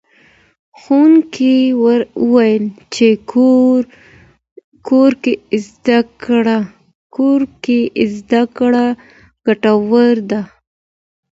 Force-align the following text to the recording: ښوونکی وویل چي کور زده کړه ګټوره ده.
ښوونکی 0.79 1.57
وویل 2.23 2.65
چي 2.95 3.09
کور 3.31 3.81
زده 8.15 8.41
کړه 8.57 8.87
ګټوره 9.45 10.07
ده. 10.29 10.41